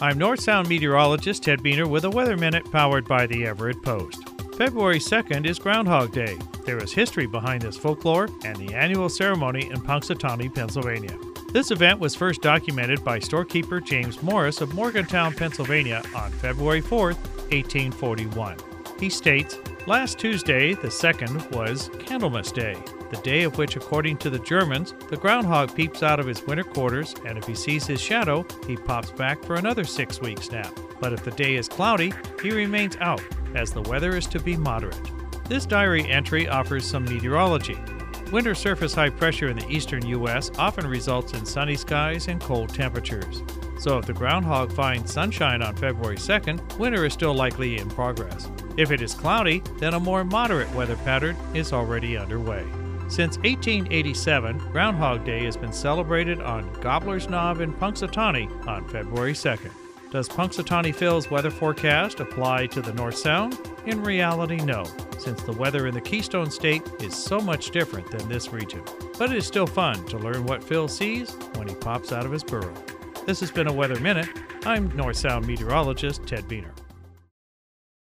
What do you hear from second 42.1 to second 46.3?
and cold temperatures. So if the groundhog finds sunshine on February